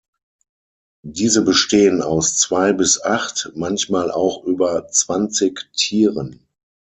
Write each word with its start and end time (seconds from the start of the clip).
Diese 1.05 1.43
bestehen 1.43 2.01
aus 2.01 2.35
zwei 2.35 2.73
bis 2.73 3.03
acht, 3.03 3.51
manchmal 3.53 4.09
auch 4.09 4.43
über 4.43 4.87
zwanzig 4.87 5.69
Tieren. 5.73 6.39